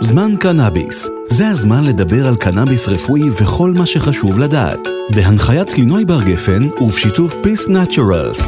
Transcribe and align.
זמן 0.00 0.36
קנאביס. 0.40 1.08
זה 1.28 1.48
הזמן 1.48 1.84
לדבר 1.84 2.26
על 2.26 2.36
קנאביס 2.36 2.88
רפואי 2.88 3.30
וכל 3.30 3.70
מה 3.70 3.86
שחשוב 3.86 4.38
לדעת. 4.38 4.78
בהנחיית 5.10 5.68
קלינוי 5.68 6.04
בר 6.04 6.22
גפן 6.22 6.68
ובשיתוף 6.80 7.34
Peace 7.34 7.68
Naturals. 7.68 8.42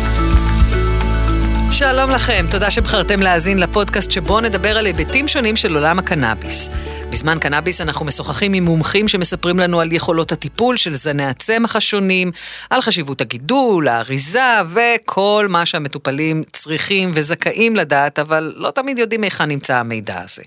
שלום 1.70 2.10
לכם, 2.10 2.46
תודה 2.50 2.70
שבחרתם 2.70 3.20
להאזין 3.20 3.60
לפודקאסט 3.60 4.10
שבו 4.10 4.40
נדבר 4.40 4.78
על 4.78 4.86
היבטים 4.86 5.28
שונים 5.28 5.56
של 5.56 5.74
עולם 5.74 5.98
הקנאביס. 5.98 6.70
בזמן 7.10 7.38
קנאביס 7.38 7.80
אנחנו 7.80 8.06
משוחחים 8.06 8.52
עם 8.52 8.64
מומחים 8.64 9.08
שמספרים 9.08 9.58
לנו 9.58 9.80
על 9.80 9.92
יכולות 9.92 10.32
הטיפול 10.32 10.76
של 10.76 10.94
זני 10.94 11.24
הצמח 11.24 11.76
השונים, 11.76 12.32
על 12.70 12.80
חשיבות 12.80 13.20
הגידול, 13.20 13.88
האריזה 13.88 14.60
וכל 14.74 15.46
מה 15.48 15.66
שהמטופלים 15.66 16.42
צריכים 16.52 17.10
וזכאים 17.14 17.76
לדעת, 17.76 18.18
אבל 18.18 18.52
לא 18.56 18.70
תמיד 18.70 18.98
יודעים 18.98 19.22
היכן 19.22 19.44
נמצא 19.44 19.76
המידע 19.76 20.20
הזה. 20.22 20.42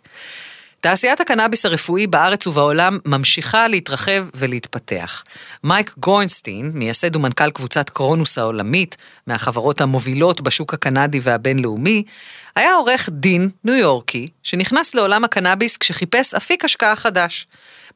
תעשיית 0.82 1.20
הקנאביס 1.22 1.66
הרפואי 1.66 2.08
בארץ 2.08 2.48
ובעולם 2.48 3.00
ממשיכה 3.06 3.68
להתרחב 3.68 4.26
ולהתפתח. 4.34 5.24
מייק 5.64 5.94
גורנסטין, 5.98 6.72
מייסד 6.74 7.16
ומנכ"ל 7.16 7.52
קבוצת 7.52 7.90
קרונוס 7.90 8.38
העולמית, 8.38 8.98
מהחברות 9.28 9.82
המובילות 9.82 10.42
בשוק 10.42 10.74
הקנדי 10.74 11.20
והבינלאומי, 11.24 12.04
היה 12.56 12.74
עורך 12.74 13.10
דין 13.12 13.50
ניו 13.64 13.76
יורקי, 13.76 14.28
שנכנס 14.44 14.96
לעולם 14.96 15.24
הקנאביס 15.24 15.78
כשחיפש 15.78 16.34
אפיק 16.34 16.66
השקעה 16.66 16.96
חדש. 16.96 17.48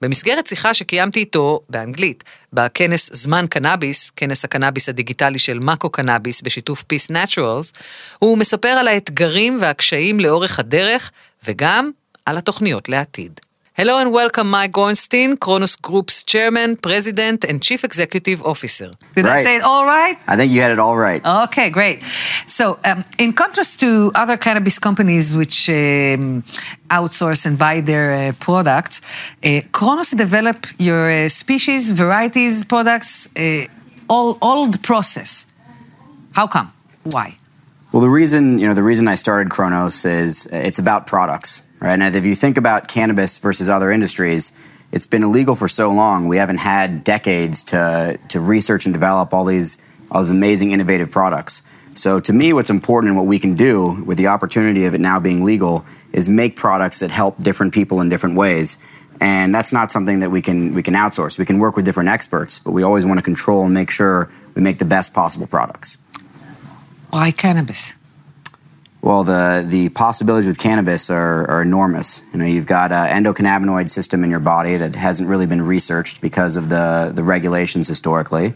במסגרת 0.02 0.48
שיחה 0.48 0.74
שקיימתי 0.74 1.20
איתו 1.20 1.60
באנגלית, 1.70 2.24
בכנס 2.54 3.10
זמן 3.14 3.46
קנאביס, 3.50 4.12
כנס 4.16 4.46
הקנאביס 4.46 4.90
הדיגיטלי 4.90 5.40
של 5.40 5.60
מאקו 5.60 5.90
קנאביס 5.90 6.42
בשיתוף 6.42 6.84
Peace 6.94 7.12
Naturals, 7.12 7.80
הוא 8.20 8.38
מספר 8.38 8.68
על 8.68 8.88
האתגרים 8.88 9.58
והקשיים 9.62 10.20
לאורך 10.20 10.60
הדרך, 10.60 11.12
וגם 11.48 11.92
על 12.26 12.38
התוכניות 12.38 12.90
לעתיד. 12.90 13.40
Hello 13.78 13.98
and 14.02 14.14
welcome, 14.14 14.50
Mike 14.50 14.72
Gorenstein, 14.72 15.38
Cronos 15.38 15.76
Group's 15.76 16.24
chairman, 16.24 16.78
president, 16.78 17.44
and 17.44 17.62
chief 17.62 17.84
executive 17.84 18.42
officer. 18.54 18.90
Did 19.16 19.26
right. 19.26 19.40
I 19.40 19.44
say 19.44 19.54
it 19.58 19.64
all 19.64 19.86
right? 19.86 20.18
I 20.32 20.38
think 20.38 20.50
you 20.54 20.62
had 20.62 20.72
it 20.72 20.80
all 20.80 20.96
right. 20.96 21.22
Okay, 21.46 21.70
great. 21.72 22.02
So, 22.48 22.80
um, 22.90 23.04
in 23.18 23.34
contrast 23.34 23.82
to 23.82 24.14
other 24.16 24.38
cannabis 24.38 24.80
companies 24.80 25.36
which 25.36 25.70
um, 25.70 26.46
outsource 26.90 27.46
and 27.46 27.60
buy 27.66 27.82
their 27.82 28.08
uh, 28.14 28.32
products, 28.40 28.96
uh, 29.44 29.60
Cronos 29.74 30.12
develop 30.12 30.60
your 30.80 31.04
uh, 31.12 31.28
species, 31.28 31.92
varieties, 31.92 32.64
products, 32.64 33.28
uh, 33.36 33.66
all 34.14 34.38
all 34.42 34.62
the 34.76 34.82
process. 34.92 35.48
How 36.38 36.48
come? 36.48 36.72
Why? 37.16 37.28
Well, 37.92 38.04
the 38.08 38.14
reason 38.22 38.58
you 38.60 38.68
know 38.68 38.74
the 38.82 38.88
reason 38.92 39.06
I 39.10 39.16
started 39.16 39.50
Cronos 39.50 40.06
is 40.06 40.48
uh, 40.48 40.70
it's 40.70 40.80
about 40.80 41.08
products 41.08 41.65
right? 41.80 42.00
And 42.00 42.16
if 42.16 42.26
you 42.26 42.36
think 42.36 42.58
about 42.58 42.88
cannabis 42.88 43.38
versus 43.40 43.70
other 43.70 43.92
industries, 43.92 44.52
it's 44.92 45.06
been 45.06 45.24
illegal 45.24 45.56
for 45.56 45.68
so 45.68 45.90
long. 45.90 46.28
We 46.28 46.38
haven't 46.38 46.58
had 46.58 47.04
decades 47.04 47.62
to 47.64 48.20
to 48.30 48.40
research 48.40 48.86
and 48.86 48.94
develop 48.94 49.34
all 49.34 49.46
these 49.46 49.78
all 50.12 50.22
these 50.22 50.30
amazing 50.30 50.72
innovative 50.72 51.12
products. 51.12 51.62
So 51.96 52.20
to 52.20 52.34
me, 52.34 52.52
what's 52.52 52.70
important 52.70 53.10
and 53.10 53.18
what 53.18 53.26
we 53.26 53.40
can 53.40 53.56
do 53.56 54.04
with 54.06 54.18
the 54.18 54.28
opportunity 54.28 54.86
of 54.86 54.94
it 54.94 55.02
now 55.02 55.20
being 55.20 55.46
legal 55.46 55.86
is 56.12 56.28
make 56.28 56.56
products 56.58 57.00
that 57.00 57.10
help 57.10 57.42
different 57.42 57.74
people 57.74 58.02
in 58.02 58.10
different 58.10 58.36
ways. 58.36 58.78
And 59.22 59.56
that's 59.56 59.72
not 59.72 59.92
something 59.92 60.20
that 60.20 60.30
we 60.30 60.42
can 60.42 60.74
we 60.74 60.84
can 60.84 60.94
outsource. 60.94 61.40
We 61.40 61.46
can 61.46 61.58
work 61.60 61.76
with 61.76 61.86
different 61.86 62.10
experts, 62.10 62.60
but 62.60 62.72
we 62.72 62.84
always 62.84 63.06
want 63.06 63.18
to 63.18 63.24
control 63.24 63.64
and 63.64 63.74
make 63.74 63.90
sure 63.90 64.30
we 64.56 64.62
make 64.62 64.78
the 64.78 64.86
best 64.86 65.14
possible 65.14 65.48
products. 65.48 65.98
Why 67.12 67.32
cannabis? 67.32 67.96
Well, 69.06 69.24
the, 69.24 69.64
the 69.64 69.90
possibilities 69.90 70.48
with 70.48 70.58
cannabis 70.58 71.12
are, 71.12 71.48
are 71.48 71.62
enormous. 71.62 72.24
You 72.34 72.40
know, 72.40 72.46
you've 72.46 72.66
got 72.66 72.92
an 72.92 73.24
endocannabinoid 73.24 73.92
system 73.92 74.24
in 74.24 74.32
your 74.32 74.40
body 74.40 74.78
that 74.78 74.96
hasn't 74.96 75.30
really 75.30 75.46
been 75.46 75.62
researched 75.62 76.22
because 76.22 76.58
of 76.58 76.70
the, 76.70 77.12
the 77.14 77.24
regulations 77.24 77.88
historically. 77.88 78.56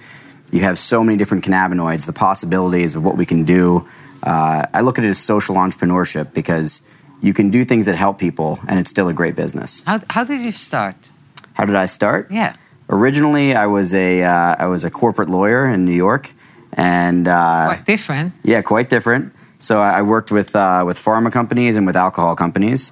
You 0.51 0.61
have 0.61 0.79
so 0.79 1.03
many 1.03 1.19
different 1.19 1.45
cannabinoids, 1.45 2.07
the 2.07 2.13
possibilities 2.13 2.95
of 2.95 3.03
what 3.03 3.15
we 3.15 3.27
can 3.27 3.43
do. 3.43 3.87
Uh, 4.23 4.63
I 4.73 4.81
look 4.81 4.97
at 4.97 5.05
it 5.05 5.09
as 5.09 5.19
social 5.19 5.53
entrepreneurship 5.55 6.33
because 6.33 6.81
you 7.21 7.31
can 7.31 7.51
do 7.51 7.63
things 7.63 7.85
that 7.85 7.93
help 7.93 8.17
people 8.17 8.57
and 8.67 8.79
it's 8.79 8.89
still 8.89 9.07
a 9.07 9.13
great 9.13 9.35
business. 9.35 9.83
How, 9.83 9.99
how 10.09 10.23
did 10.23 10.41
you 10.41 10.51
start? 10.51 11.11
How 11.53 11.65
did 11.65 11.75
I 11.75 11.85
start? 11.85 12.31
Yeah. 12.31 12.55
Originally, 12.89 13.53
I 13.53 13.67
was 13.67 13.93
a, 13.93 14.23
uh, 14.23 14.55
I 14.57 14.65
was 14.65 14.83
a 14.83 14.89
corporate 14.89 15.29
lawyer 15.29 15.69
in 15.69 15.85
New 15.85 15.93
York. 15.93 16.31
And 16.73 17.27
uh, 17.27 17.67
Quite 17.67 17.85
different. 17.85 18.33
yeah, 18.43 18.63
quite 18.63 18.89
different. 18.89 19.33
So 19.59 19.79
I 19.79 19.99
I 19.99 20.01
worked 20.01 20.31
with 20.31 20.55
uh, 20.55 20.83
with 20.85 20.97
pharma 20.97 21.31
companies 21.31 21.77
and 21.77 21.85
with 21.85 21.95
alcohol 21.95 22.35
companies. 22.35 22.91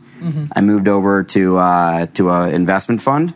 I 0.56 0.62
moved 0.62 0.88
over 0.88 1.24
to 1.24 1.58
uh, 1.58 2.06
to 2.14 2.30
an 2.30 2.54
investment 2.54 3.02
fund, 3.02 3.34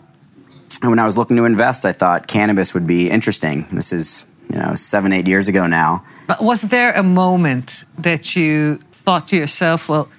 and 0.81 0.89
when 0.89 0.99
I 0.99 1.05
was 1.05 1.17
looking 1.17 1.37
to 1.37 1.45
invest, 1.45 1.85
I 1.85 1.93
thought 1.93 2.27
cannabis 2.27 2.73
would 2.73 2.85
be 2.85 3.09
interesting. 3.09 3.65
This 3.71 3.93
is 3.93 4.27
you 4.49 4.59
know 4.59 4.75
seven 4.75 5.13
eight 5.13 5.27
years 5.27 5.47
ago 5.47 5.65
now. 5.67 6.03
But 6.27 6.41
was 6.41 6.61
there 6.61 6.91
a 6.93 7.03
moment 7.03 7.85
that 7.97 8.35
you 8.35 8.79
thought 8.91 9.27
to 9.27 9.35
yourself, 9.35 9.89
well, 9.89 10.09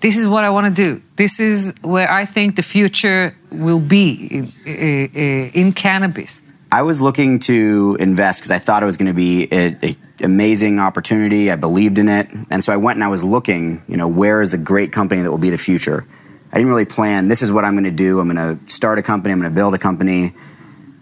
this 0.00 0.16
is 0.16 0.28
what 0.28 0.44
I 0.44 0.50
want 0.50 0.66
to 0.66 0.72
do. 0.72 1.02
This 1.16 1.40
is 1.40 1.74
where 1.82 2.10
I 2.10 2.24
think 2.24 2.56
the 2.56 2.62
future 2.62 3.36
will 3.50 3.80
be 3.80 4.28
in, 4.30 4.52
in, 4.66 5.50
in 5.54 5.72
cannabis. 5.72 6.42
I 6.72 6.82
was 6.82 7.00
looking 7.00 7.38
to 7.40 7.96
invest 7.98 8.40
because 8.40 8.50
I 8.50 8.58
thought 8.58 8.82
it 8.82 8.86
was 8.86 8.96
going 8.96 9.08
to 9.08 9.14
be 9.14 9.50
an 9.50 9.78
amazing 10.20 10.78
opportunity. 10.78 11.50
I 11.50 11.56
believed 11.56 11.98
in 11.98 12.08
it, 12.08 12.28
and 12.50 12.62
so 12.62 12.72
I 12.72 12.76
went 12.76 12.96
and 12.96 13.04
I 13.04 13.08
was 13.08 13.22
looking. 13.24 13.82
You 13.88 13.96
know, 13.96 14.08
where 14.08 14.40
is 14.40 14.50
the 14.50 14.58
great 14.58 14.92
company 14.92 15.22
that 15.22 15.30
will 15.30 15.38
be 15.38 15.50
the 15.50 15.58
future? 15.58 16.06
I 16.52 16.56
didn't 16.56 16.70
really 16.70 16.84
plan. 16.84 17.28
This 17.28 17.42
is 17.42 17.52
what 17.52 17.64
I'm 17.64 17.74
going 17.74 17.84
to 17.84 17.90
do. 17.90 18.18
I'm 18.20 18.32
going 18.32 18.58
to 18.58 18.72
start 18.72 18.98
a 18.98 19.02
company. 19.02 19.32
I'm 19.32 19.40
going 19.40 19.50
to 19.50 19.54
build 19.54 19.74
a 19.74 19.78
company. 19.78 20.32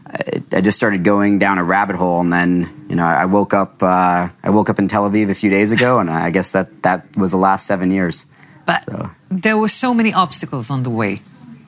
I, 0.07 0.43
I 0.53 0.61
just 0.61 0.77
started 0.77 1.05
going 1.05 1.39
down 1.39 1.59
a 1.59 1.65
rabbit 1.65 1.97
hole, 1.97 2.21
and 2.21 2.33
then 2.33 2.69
you 2.89 2.97
know 2.97 3.05
I 3.05 3.25
woke 3.27 3.55
up. 3.55 3.83
Uh, 3.83 4.29
I 4.43 4.51
woke 4.51 4.69
up 4.71 4.79
in 4.79 4.89
Tel 4.89 5.09
Aviv 5.09 5.31
a 5.31 5.35
few 5.35 5.51
days 5.51 5.73
ago, 5.73 5.99
and 6.01 6.11
I 6.11 6.31
guess 6.31 6.51
that 6.53 6.83
that 6.83 7.17
was 7.17 7.31
the 7.31 7.39
last 7.39 7.67
seven 7.67 7.91
years. 7.91 8.27
But 8.67 8.85
So. 8.85 9.11
there 9.31 9.57
were 9.57 9.69
so 9.69 9.95
many 9.95 10.13
obstacles 10.13 10.71
on 10.71 10.83
the 10.83 10.91
way. 10.91 11.21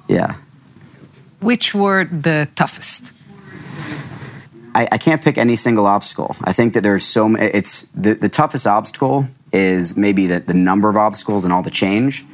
Yeah. 0.09 0.34
Which 1.41 1.75
were 1.75 2.05
the 2.05 2.49
toughest? 2.55 3.15
I, 4.75 4.88
I 4.92 4.98
can't 4.98 5.22
pick 5.22 5.38
any 5.38 5.56
single 5.56 5.86
obstacle. 5.86 6.36
I 6.44 6.53
think 6.53 6.75
that 6.75 6.82
there's 6.82 7.04
so 7.04 7.28
many. 7.28 7.47
It's 7.47 7.82
the, 7.92 8.14
the 8.14 8.28
toughest 8.28 8.66
obstacle 8.66 9.26
is 9.53 9.97
maybe 9.97 10.26
the, 10.26 10.41
the 10.41 10.54
number 10.54 10.88
of 10.88 10.97
obstacles 10.97 11.44
and 11.44 11.53
all 11.53 11.62
the 11.62 11.70
change. 11.70 12.25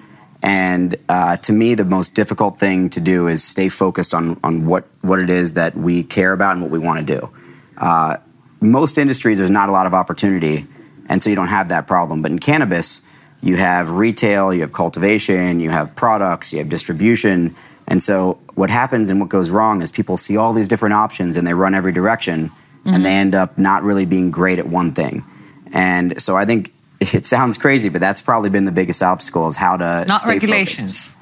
And 0.43 0.97
uh, 1.09 1.39
to 1.39 1.53
me, 1.53 1.75
the 1.75 1.85
most 1.85 2.15
difficult 2.15 2.59
thing 2.59 2.91
to 2.91 3.01
do 3.01 3.27
is 3.27 3.43
stay 3.43 3.69
focused 3.69 4.15
on, 4.15 4.39
on 4.45 4.67
what, 4.67 4.85
what 5.03 5.21
it 5.21 5.31
is 5.31 5.55
that 5.55 5.75
we 5.75 6.03
care 6.03 6.33
about 6.33 6.53
and 6.53 6.63
what 6.63 6.71
we 6.71 6.79
want 6.79 7.07
to 7.07 7.21
do. 7.21 7.31
Uh, 7.79 8.19
most 8.61 8.99
industries, 8.99 9.39
there's 9.39 9.51
not 9.51 9.69
a 9.69 9.73
lot 9.73 9.87
of 9.87 9.95
opportunity, 9.95 10.67
and 11.09 11.23
so 11.23 11.31
you 11.31 11.37
don't 11.37 11.49
have 11.49 11.69
that 11.71 11.87
problem. 11.87 12.23
But 12.23 12.33
in 12.33 12.39
cannabis, 12.39 13.03
you 13.43 13.57
have 13.57 13.93
retail, 13.93 14.53
you 14.53 14.63
have 14.63 14.73
cultivation, 14.73 15.61
you 15.61 15.71
have 15.71 15.95
products, 15.95 16.53
you 16.53 16.59
have 16.59 16.69
distribution. 16.69 17.55
And 17.87 18.03
so 18.03 18.39
what 18.55 18.71
happens 18.71 19.11
and 19.11 19.21
what 19.21 19.29
goes 19.29 19.51
wrong 19.51 19.83
is 19.83 19.91
people 19.91 20.17
see 20.17 20.37
all 20.37 20.53
these 20.53 20.69
different 20.69 20.95
options 20.95 21.37
and 21.37 21.47
they 21.47 21.55
run 21.55 21.75
every 21.75 21.93
direction 21.93 22.51
and 22.85 23.05
they 23.05 23.15
end 23.15 23.35
up 23.35 23.59
not 23.59 23.83
really 23.83 24.07
being 24.07 24.31
great 24.31 24.61
at 24.61 24.69
one 24.69 24.93
thing. 24.93 25.25
And 25.73 26.21
so 26.23 26.37
I 26.37 26.45
think 26.45 26.73
it 27.01 27.27
sounds 27.27 27.59
crazy, 27.59 27.89
but 27.89 28.01
that's 28.01 28.21
probably 28.21 28.51
been 28.51 28.65
the 28.65 28.73
biggest 28.73 29.03
obstacle 29.03 29.47
is 29.49 29.57
how 29.57 29.77
to 29.77 30.05
Not 30.07 30.25
regulations. 30.25 31.13
Focused. 31.13 31.17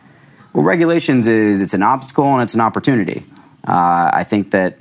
Well, 0.55 0.65
regulations 0.65 1.27
is 1.27 1.61
it's 1.61 1.75
an 1.75 1.83
obstacle 1.83 2.27
and 2.27 2.43
it's 2.43 2.55
an 2.55 2.61
opportunity. 2.61 3.25
Uh, 3.67 4.11
I 4.13 4.25
think 4.25 4.51
that 4.53 4.79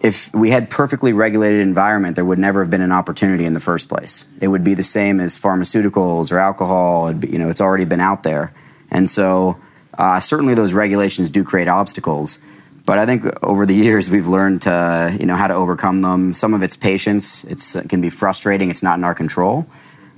if 0.00 0.32
we 0.34 0.50
had 0.50 0.70
perfectly 0.70 1.12
regulated 1.12 1.60
environment, 1.60 2.16
there 2.16 2.24
would 2.24 2.38
never 2.38 2.60
have 2.60 2.70
been 2.70 2.80
an 2.80 2.92
opportunity 2.92 3.44
in 3.44 3.52
the 3.52 3.60
first 3.60 3.88
place. 3.88 4.26
It 4.40 4.48
would 4.48 4.64
be 4.64 4.74
the 4.74 4.82
same 4.82 5.20
as 5.20 5.36
pharmaceuticals 5.36 6.32
or 6.32 6.38
alcohol. 6.38 7.12
Be, 7.12 7.28
you 7.28 7.38
know, 7.38 7.48
it's 7.48 7.60
already 7.60 7.84
been 7.84 8.00
out 8.00 8.22
there, 8.22 8.52
and 8.90 9.08
so 9.08 9.60
uh, 9.98 10.18
certainly 10.20 10.54
those 10.54 10.74
regulations 10.74 11.28
do 11.30 11.44
create 11.44 11.68
obstacles. 11.68 12.38
But 12.86 12.98
I 12.98 13.06
think 13.06 13.24
over 13.44 13.66
the 13.66 13.74
years 13.74 14.10
we've 14.10 14.26
learned 14.26 14.62
to, 14.62 15.16
you 15.20 15.26
know, 15.26 15.36
how 15.36 15.46
to 15.46 15.54
overcome 15.54 16.02
them. 16.02 16.32
Some 16.34 16.54
of 16.54 16.62
it's 16.62 16.76
patience. 16.76 17.44
It's, 17.44 17.76
it 17.76 17.88
can 17.88 18.00
be 18.00 18.10
frustrating. 18.10 18.70
It's 18.70 18.82
not 18.82 18.98
in 18.98 19.04
our 19.04 19.14
control. 19.14 19.66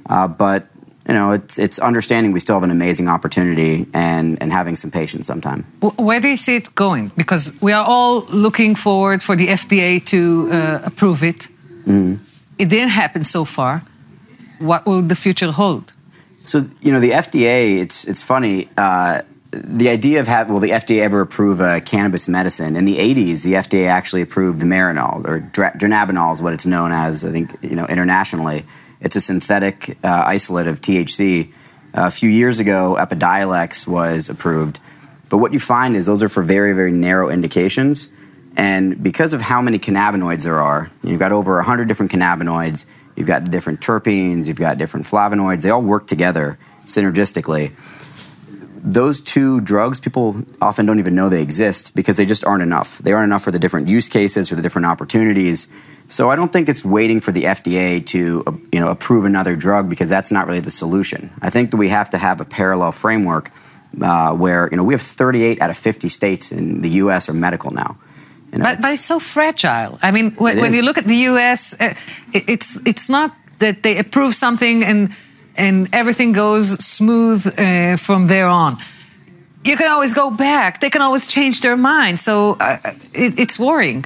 Uh, 0.06 0.28
but 0.28 0.68
you 1.08 1.14
know, 1.14 1.32
it's 1.32 1.58
it's 1.58 1.78
understanding 1.80 2.32
we 2.32 2.40
still 2.40 2.54
have 2.56 2.62
an 2.70 2.70
amazing 2.70 3.08
opportunity 3.08 3.86
and 3.92 4.38
and 4.42 4.52
having 4.52 4.76
some 4.76 4.90
patience 4.90 5.26
sometime. 5.26 5.64
Wh- 5.80 5.98
Where 5.98 6.20
do 6.20 6.28
you 6.28 6.36
see 6.36 6.56
it 6.56 6.74
going? 6.74 7.10
Because 7.16 7.52
we 7.60 7.72
are 7.72 7.84
all 7.84 8.24
looking 8.32 8.76
forward 8.76 9.22
for 9.22 9.36
the 9.36 9.48
FDA 9.48 10.00
to 10.06 10.18
uh, 10.52 10.80
approve 10.84 11.22
it. 11.22 11.48
It 12.58 12.68
didn't 12.68 12.90
happen 12.90 13.24
so 13.24 13.44
far. 13.44 13.82
What 14.58 14.86
will 14.86 15.02
the 15.02 15.16
future 15.16 15.50
hold? 15.50 15.92
So 16.44 16.58
you 16.80 16.92
know, 16.92 17.00
the 17.00 17.10
FDA. 17.10 17.78
It's 17.80 18.04
it's 18.08 18.22
funny. 18.22 18.68
Uh, 18.76 19.20
the 19.50 19.88
idea 19.88 20.20
of 20.20 20.26
having 20.28 20.52
well, 20.52 20.60
the 20.62 20.70
FDA 20.70 21.00
ever 21.02 21.20
approve 21.20 21.60
a 21.60 21.80
cannabis 21.80 22.28
medicine 22.28 22.76
in 22.76 22.84
the 22.84 22.96
'80s? 22.96 23.42
The 23.42 23.54
FDA 23.54 23.88
actually 23.88 24.22
approved 24.22 24.62
Marinol 24.62 25.26
or 25.26 25.40
dronabinol 25.40 26.32
is 26.32 26.40
what 26.40 26.52
it's 26.52 26.64
known 26.66 26.92
as. 26.92 27.24
I 27.24 27.30
think 27.32 27.50
you 27.62 27.74
know 27.76 27.86
internationally. 27.86 28.64
It's 29.02 29.16
a 29.16 29.20
synthetic 29.20 29.98
uh, 30.04 30.24
isolate 30.26 30.68
of 30.68 30.80
THC. 30.80 31.52
a 31.94 32.10
few 32.10 32.30
years 32.30 32.60
ago, 32.60 32.96
Epidiolex 32.98 33.86
was 33.86 34.28
approved, 34.28 34.78
But 35.28 35.38
what 35.38 35.52
you 35.52 35.58
find 35.58 35.96
is 35.96 36.06
those 36.06 36.22
are 36.22 36.28
for 36.28 36.42
very, 36.42 36.72
very 36.72 36.92
narrow 36.92 37.28
indications. 37.28 38.08
And 38.56 39.02
because 39.02 39.32
of 39.32 39.40
how 39.40 39.60
many 39.60 39.78
cannabinoids 39.78 40.44
there 40.44 40.60
are, 40.60 40.90
you've 41.02 41.18
got 41.18 41.32
over 41.32 41.56
100 41.56 41.88
different 41.88 42.12
cannabinoids, 42.12 42.86
you've 43.16 43.26
got 43.26 43.50
different 43.50 43.80
terpenes, 43.80 44.46
you've 44.46 44.58
got 44.58 44.78
different 44.78 45.06
flavonoids, 45.06 45.62
they 45.62 45.70
all 45.70 45.82
work 45.82 46.06
together 46.06 46.58
synergistically. 46.86 47.72
Those 48.82 49.20
two 49.20 49.60
drugs, 49.60 50.00
people 50.00 50.42
often 50.60 50.86
don't 50.86 50.98
even 50.98 51.14
know 51.14 51.28
they 51.28 51.42
exist 51.42 51.94
because 51.94 52.16
they 52.16 52.26
just 52.26 52.44
aren't 52.44 52.62
enough. 52.62 52.98
They 52.98 53.12
aren't 53.12 53.26
enough 53.26 53.42
for 53.42 53.52
the 53.52 53.58
different 53.58 53.88
use 53.88 54.08
cases, 54.08 54.50
or 54.50 54.56
the 54.56 54.62
different 54.62 54.86
opportunities. 54.86 55.68
So 56.08 56.30
I 56.30 56.36
don't 56.36 56.52
think 56.52 56.68
it's 56.68 56.84
waiting 56.84 57.20
for 57.20 57.32
the 57.32 57.44
FDA 57.44 58.04
to 58.06 58.60
you 58.72 58.80
know, 58.80 58.88
approve 58.88 59.24
another 59.24 59.56
drug 59.56 59.88
because 59.88 60.08
that's 60.08 60.30
not 60.30 60.46
really 60.46 60.60
the 60.60 60.70
solution. 60.70 61.30
I 61.40 61.48
think 61.48 61.70
that 61.70 61.76
we 61.76 61.88
have 61.88 62.10
to 62.10 62.18
have 62.18 62.40
a 62.40 62.44
parallel 62.44 62.92
framework 62.92 63.50
uh, 64.00 64.34
where 64.34 64.68
you 64.70 64.76
know, 64.76 64.84
we 64.84 64.94
have 64.94 65.00
38 65.00 65.62
out 65.62 65.70
of 65.70 65.76
50 65.76 66.08
states 66.08 66.52
in 66.52 66.80
the 66.80 66.90
US 67.02 67.28
are 67.28 67.32
medical 67.32 67.70
now. 67.70 67.96
You 68.52 68.58
know, 68.58 68.64
but, 68.64 68.82
but 68.82 68.92
it's 68.92 69.04
so 69.04 69.18
fragile. 69.18 69.98
I 70.02 70.10
mean, 70.10 70.32
when, 70.32 70.60
when 70.60 70.74
you 70.74 70.82
look 70.82 70.98
at 70.98 71.04
the 71.04 71.16
U.S., 71.32 71.74
uh, 71.80 71.94
it, 72.34 72.44
it's 72.48 72.78
it's 72.84 73.08
not 73.08 73.34
that 73.60 73.82
they 73.82 73.96
approve 73.96 74.34
something 74.34 74.84
and 74.84 75.16
and 75.56 75.88
everything 75.92 76.32
goes 76.32 76.82
smooth 76.84 77.46
uh, 77.58 77.96
from 77.96 78.26
there 78.26 78.48
on. 78.48 78.78
You 79.64 79.76
can 79.76 79.90
always 79.90 80.12
go 80.12 80.30
back. 80.30 80.80
They 80.80 80.90
can 80.90 81.02
always 81.02 81.26
change 81.26 81.60
their 81.60 81.76
mind. 81.76 82.18
So 82.18 82.56
uh, 82.58 82.78
it, 83.14 83.38
it's 83.38 83.58
worrying. 83.58 84.04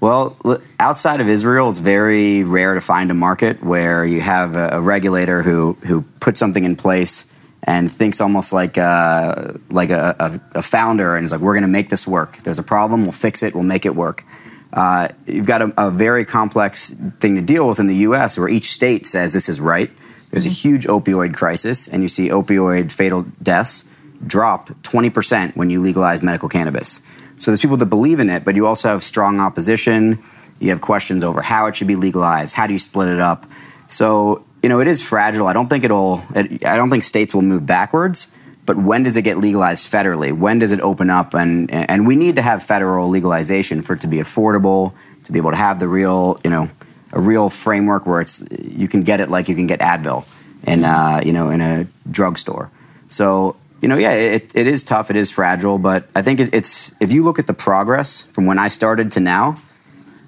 Well, 0.00 0.36
outside 0.78 1.20
of 1.20 1.28
Israel, 1.28 1.70
it's 1.70 1.78
very 1.78 2.44
rare 2.44 2.74
to 2.74 2.80
find 2.80 3.10
a 3.10 3.14
market 3.14 3.62
where 3.62 4.04
you 4.04 4.20
have 4.20 4.54
a, 4.54 4.68
a 4.72 4.80
regulator 4.80 5.42
who 5.42 5.72
who 5.86 6.02
puts 6.20 6.38
something 6.38 6.64
in 6.64 6.76
place 6.76 7.26
and 7.66 7.90
thinks 7.90 8.20
almost 8.20 8.52
like 8.52 8.76
uh, 8.76 9.54
like 9.70 9.90
a, 9.90 10.14
a, 10.20 10.58
a, 10.58 10.62
founder 10.62 11.16
and 11.16 11.24
is 11.24 11.32
like, 11.32 11.40
we're 11.40 11.54
going 11.54 11.62
to 11.62 11.68
make 11.68 11.88
this 11.88 12.06
work. 12.06 12.36
If 12.36 12.42
there's 12.44 12.58
a 12.58 12.62
problem, 12.62 13.02
we'll 13.04 13.12
fix 13.12 13.42
it. 13.42 13.54
We'll 13.54 13.64
make 13.64 13.86
it 13.86 13.94
work. 13.94 14.24
Uh, 14.72 15.08
you've 15.26 15.46
got 15.46 15.62
a, 15.62 15.72
a, 15.78 15.90
very 15.90 16.24
complex 16.24 16.90
thing 17.20 17.36
to 17.36 17.40
deal 17.40 17.66
with 17.66 17.80
in 17.80 17.86
the 17.86 17.96
U.S. 18.08 18.36
where 18.36 18.48
each 18.48 18.66
state 18.66 19.06
says 19.06 19.32
this 19.32 19.48
is 19.48 19.60
right. 19.60 19.90
There's 20.34 20.46
a 20.46 20.48
mm-hmm. 20.48 20.68
huge 20.68 20.86
opioid 20.86 21.34
crisis, 21.34 21.86
and 21.86 22.02
you 22.02 22.08
see 22.08 22.28
opioid 22.28 22.90
fatal 22.90 23.22
deaths 23.42 23.84
drop 24.26 24.68
20% 24.68 25.54
when 25.56 25.70
you 25.70 25.80
legalize 25.80 26.22
medical 26.22 26.48
cannabis. 26.48 27.00
So 27.38 27.50
there's 27.50 27.60
people 27.60 27.76
that 27.76 27.86
believe 27.86 28.20
in 28.20 28.30
it, 28.30 28.44
but 28.44 28.56
you 28.56 28.66
also 28.66 28.88
have 28.88 29.02
strong 29.02 29.38
opposition. 29.38 30.18
You 30.58 30.70
have 30.70 30.80
questions 30.80 31.22
over 31.22 31.40
how 31.40 31.66
it 31.66 31.76
should 31.76 31.86
be 31.86 31.96
legalized. 31.96 32.56
How 32.56 32.66
do 32.66 32.72
you 32.72 32.78
split 32.78 33.08
it 33.08 33.20
up? 33.20 33.46
So 33.88 34.44
you 34.60 34.68
know, 34.68 34.80
it 34.80 34.88
is 34.88 35.06
fragile. 35.06 35.46
I 35.46 35.52
don't 35.52 35.68
think 35.68 35.84
it'll. 35.84 36.22
It, 36.34 36.64
I 36.64 36.76
don't 36.76 36.90
think 36.90 37.02
states 37.02 37.34
will 37.34 37.42
move 37.42 37.66
backwards. 37.66 38.28
But 38.66 38.78
when 38.78 39.02
does 39.02 39.14
it 39.14 39.22
get 39.22 39.36
legalized 39.36 39.92
federally? 39.92 40.32
When 40.32 40.58
does 40.58 40.72
it 40.72 40.80
open 40.80 41.10
up? 41.10 41.34
And 41.34 41.70
and 41.70 42.06
we 42.06 42.16
need 42.16 42.36
to 42.36 42.42
have 42.42 42.62
federal 42.62 43.08
legalization 43.08 43.82
for 43.82 43.92
it 43.92 44.00
to 44.00 44.08
be 44.08 44.16
affordable, 44.16 44.94
to 45.24 45.32
be 45.32 45.38
able 45.38 45.50
to 45.50 45.56
have 45.56 45.80
the 45.80 45.86
real, 45.86 46.40
you 46.42 46.50
know, 46.50 46.70
a 47.14 47.20
real 47.20 47.48
framework 47.48 48.06
where 48.06 48.20
it's 48.20 48.44
you 48.60 48.88
can 48.88 49.02
get 49.02 49.20
it 49.20 49.30
like 49.30 49.48
you 49.48 49.54
can 49.54 49.66
get 49.66 49.80
Advil 49.80 50.26
in 50.64 50.84
uh, 50.84 51.22
you 51.24 51.32
know 51.32 51.48
in 51.48 51.60
a 51.60 51.86
drugstore. 52.10 52.70
So 53.08 53.56
you 53.80 53.88
know, 53.88 53.96
yeah, 53.96 54.12
it, 54.12 54.52
it 54.54 54.66
is 54.66 54.82
tough. 54.82 55.10
It 55.10 55.16
is 55.16 55.30
fragile, 55.30 55.78
but 55.78 56.08
I 56.14 56.22
think 56.22 56.40
it, 56.40 56.54
it's 56.54 56.94
if 57.00 57.12
you 57.12 57.22
look 57.22 57.38
at 57.38 57.46
the 57.46 57.54
progress 57.54 58.22
from 58.22 58.46
when 58.46 58.58
I 58.58 58.68
started 58.68 59.10
to 59.12 59.20
now. 59.20 59.58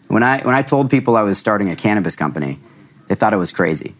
When 0.08 0.22
I 0.22 0.40
when 0.42 0.54
I 0.54 0.62
told 0.62 0.88
people 0.88 1.16
I 1.16 1.22
was 1.22 1.36
starting 1.36 1.68
a 1.68 1.74
cannabis 1.74 2.14
company, 2.14 2.60
they 3.08 3.16
thought 3.16 3.32
it 3.32 3.38
was 3.38 3.50
crazy 3.50 3.96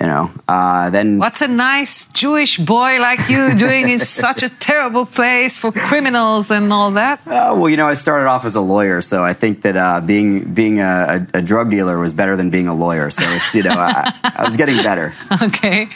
you 0.00 0.06
know 0.06 0.30
uh, 0.48 0.90
then 0.90 1.18
what's 1.18 1.40
a 1.40 1.48
nice 1.48 2.06
jewish 2.08 2.58
boy 2.58 2.98
like 3.00 3.28
you 3.28 3.54
doing 3.56 3.88
in 3.88 3.98
such 4.22 4.42
a 4.42 4.48
terrible 4.48 5.06
place 5.06 5.56
for 5.56 5.72
criminals 5.72 6.50
and 6.50 6.72
all 6.72 6.90
that? 6.90 7.20
Uh, 7.26 7.54
well 7.56 7.68
you 7.68 7.76
know 7.76 7.86
i 7.86 7.94
started 7.94 8.26
off 8.26 8.44
as 8.44 8.56
a 8.56 8.60
lawyer 8.60 9.00
so 9.00 9.24
i 9.24 9.32
think 9.32 9.62
that 9.62 9.76
uh, 9.76 10.00
being 10.00 10.52
being 10.52 10.80
a, 10.80 11.26
a, 11.34 11.38
a, 11.38 11.42
drug 11.42 11.70
dealer 11.70 11.98
was 11.98 12.12
better 12.12 12.36
than 12.36 12.50
being 12.50 12.68
a 12.68 12.74
lawyer 12.74 13.10
so 13.10 13.24
it's 13.36 13.54
you 13.54 13.62
know 13.62 13.76
I, 13.76 14.12
I, 14.22 14.44
was 14.46 14.56
getting 14.56 14.76
better. 14.76 15.14
Okay. 15.46 15.88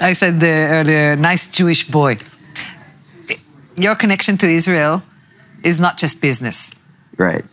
I 0.00 0.12
said 0.12 0.40
the 0.40 0.54
earlier 0.76 1.16
nice 1.16 1.46
jewish 1.46 1.86
boy. 1.86 2.18
Your 3.76 3.94
connection 3.94 4.36
to 4.38 4.46
israel 4.48 5.02
is 5.62 5.80
not 5.80 5.96
just 5.98 6.20
business. 6.20 6.72
Right 7.16 7.44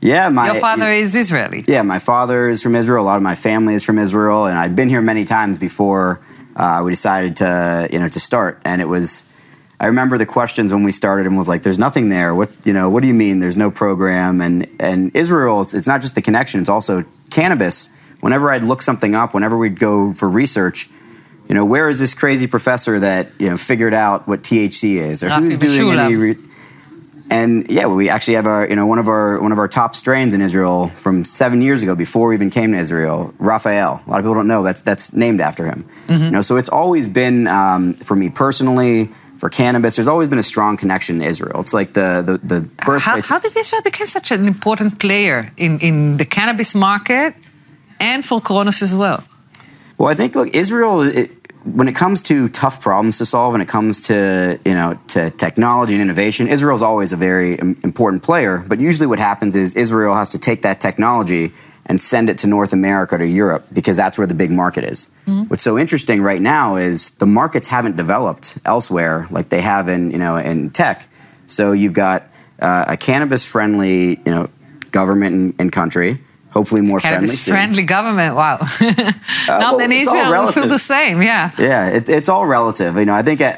yeah, 0.00 0.28
my 0.30 0.46
your 0.52 0.60
father 0.60 0.90
is 0.90 1.14
Israeli. 1.14 1.64
Yeah, 1.66 1.82
my 1.82 1.98
father 1.98 2.48
is 2.48 2.62
from 2.62 2.74
Israel. 2.74 3.04
A 3.04 3.06
lot 3.06 3.16
of 3.16 3.22
my 3.22 3.34
family 3.34 3.74
is 3.74 3.84
from 3.84 3.98
Israel, 3.98 4.46
and 4.46 4.58
I'd 4.58 4.74
been 4.74 4.88
here 4.88 5.02
many 5.02 5.24
times 5.24 5.58
before 5.58 6.20
uh, 6.56 6.80
we 6.84 6.90
decided 6.90 7.36
to 7.36 7.88
you 7.92 7.98
know 7.98 8.08
to 8.08 8.20
start. 8.20 8.60
And 8.64 8.80
it 8.80 8.86
was, 8.86 9.26
I 9.78 9.86
remember 9.86 10.16
the 10.16 10.26
questions 10.26 10.72
when 10.72 10.84
we 10.84 10.92
started, 10.92 11.26
and 11.26 11.36
was 11.36 11.48
like, 11.48 11.62
"There's 11.62 11.78
nothing 11.78 12.08
there. 12.08 12.34
What 12.34 12.50
you 12.64 12.72
know? 12.72 12.88
What 12.88 13.02
do 13.02 13.08
you 13.08 13.14
mean? 13.14 13.40
There's 13.40 13.58
no 13.58 13.70
program?" 13.70 14.40
And 14.40 14.66
and 14.80 15.10
Israel, 15.14 15.60
it's, 15.60 15.74
it's 15.74 15.86
not 15.86 16.00
just 16.00 16.14
the 16.14 16.22
connection; 16.22 16.60
it's 16.60 16.70
also 16.70 17.04
cannabis. 17.30 17.90
Whenever 18.20 18.50
I'd 18.50 18.64
look 18.64 18.82
something 18.82 19.14
up, 19.14 19.34
whenever 19.34 19.56
we'd 19.56 19.78
go 19.78 20.12
for 20.12 20.28
research, 20.28 20.88
you 21.48 21.54
know, 21.54 21.64
where 21.64 21.88
is 21.88 21.98
this 21.98 22.14
crazy 22.14 22.46
professor 22.46 22.98
that 23.00 23.28
you 23.38 23.50
know 23.50 23.58
figured 23.58 23.92
out 23.92 24.26
what 24.26 24.42
THC 24.42 24.96
is, 24.96 25.22
or 25.22 25.28
who's 25.28 25.58
doing 25.58 25.98
any? 25.98 26.14
Re- 26.16 26.38
and 27.30 27.70
yeah, 27.70 27.86
we 27.86 28.08
actually 28.08 28.34
have 28.34 28.46
our, 28.46 28.68
you 28.68 28.74
know, 28.74 28.86
one 28.86 28.98
of 28.98 29.08
our 29.08 29.40
one 29.40 29.52
of 29.52 29.58
our 29.58 29.68
top 29.68 29.94
strains 29.94 30.34
in 30.34 30.40
Israel 30.40 30.88
from 30.88 31.24
seven 31.24 31.62
years 31.62 31.82
ago, 31.82 31.94
before 31.94 32.28
we 32.28 32.34
even 32.34 32.50
came 32.50 32.72
to 32.72 32.78
Israel, 32.78 33.32
Raphael. 33.38 34.02
A 34.04 34.10
lot 34.10 34.18
of 34.18 34.24
people 34.24 34.34
don't 34.34 34.48
know 34.48 34.62
that's 34.62 34.80
that's 34.80 35.12
named 35.12 35.40
after 35.40 35.64
him. 35.64 35.84
Mm-hmm. 36.08 36.24
You 36.24 36.30
know, 36.32 36.42
so 36.42 36.56
it's 36.56 36.68
always 36.68 37.06
been 37.06 37.46
um, 37.46 37.94
for 37.94 38.16
me 38.16 38.28
personally, 38.28 39.10
for 39.38 39.48
cannabis. 39.48 39.96
There's 39.96 40.08
always 40.08 40.28
been 40.28 40.40
a 40.40 40.48
strong 40.54 40.76
connection 40.76 41.20
to 41.20 41.24
Israel. 41.24 41.60
It's 41.60 41.72
like 41.72 41.92
the 41.92 42.22
the, 42.22 42.38
the 42.54 42.60
birthplace. 42.60 43.28
How, 43.28 43.36
how 43.36 43.40
did 43.40 43.56
Israel 43.56 43.82
become 43.82 44.06
such 44.06 44.32
an 44.32 44.46
important 44.46 44.98
player 44.98 45.52
in 45.56 45.78
in 45.80 46.16
the 46.16 46.24
cannabis 46.24 46.74
market 46.74 47.34
and 48.00 48.24
for 48.24 48.40
Cronos 48.40 48.82
as 48.82 48.94
well? 48.96 49.22
Well, 49.98 50.08
I 50.08 50.14
think 50.14 50.34
look, 50.34 50.54
Israel. 50.54 51.02
It, 51.02 51.30
when 51.64 51.88
it 51.88 51.94
comes 51.94 52.22
to 52.22 52.48
tough 52.48 52.80
problems 52.80 53.18
to 53.18 53.26
solve, 53.26 53.52
when 53.52 53.60
it 53.60 53.68
comes 53.68 54.06
to 54.08 54.58
you 54.64 54.74
know 54.74 54.98
to 55.08 55.30
technology 55.30 55.94
and 55.94 56.02
innovation, 56.02 56.48
Israel 56.48 56.74
is 56.74 56.82
always 56.82 57.12
a 57.12 57.16
very 57.16 57.58
important 57.58 58.22
player. 58.22 58.64
But 58.66 58.80
usually, 58.80 59.06
what 59.06 59.18
happens 59.18 59.56
is 59.56 59.74
Israel 59.74 60.14
has 60.14 60.28
to 60.30 60.38
take 60.38 60.62
that 60.62 60.80
technology 60.80 61.52
and 61.86 62.00
send 62.00 62.30
it 62.30 62.38
to 62.38 62.46
North 62.46 62.72
America 62.72 63.18
to 63.18 63.26
Europe 63.26 63.66
because 63.72 63.96
that's 63.96 64.16
where 64.16 64.26
the 64.26 64.34
big 64.34 64.50
market 64.50 64.84
is. 64.84 65.10
Mm-hmm. 65.26 65.44
What's 65.44 65.62
so 65.62 65.78
interesting 65.78 66.22
right 66.22 66.40
now 66.40 66.76
is 66.76 67.10
the 67.12 67.26
markets 67.26 67.68
haven't 67.68 67.96
developed 67.96 68.58
elsewhere 68.64 69.26
like 69.30 69.48
they 69.48 69.60
have 69.60 69.88
in 69.88 70.10
you 70.10 70.18
know 70.18 70.36
in 70.36 70.70
tech. 70.70 71.08
So 71.46 71.72
you've 71.72 71.94
got 71.94 72.28
uh, 72.60 72.84
a 72.88 72.96
cannabis-friendly 72.96 74.20
you 74.24 74.32
know 74.32 74.48
government 74.92 75.34
and, 75.34 75.54
and 75.58 75.72
country 75.72 76.20
hopefully 76.52 76.80
more 76.80 77.00
Cannabis 77.00 77.44
friendly. 77.44 77.60
friendly 77.60 77.82
government. 77.84 78.36
Wow. 78.36 78.58
uh, 78.80 79.12
Not 79.48 79.76
well, 79.76 79.78
in 79.80 79.92
Israel 79.92 80.46
feel 80.48 80.66
the 80.66 80.78
same. 80.78 81.22
Yeah. 81.22 81.50
Yeah, 81.58 81.88
it, 81.88 82.08
it's 82.08 82.28
all 82.28 82.46
relative. 82.46 82.96
You 82.96 83.04
know, 83.04 83.14
I 83.14 83.22
think 83.22 83.40
uh, 83.40 83.54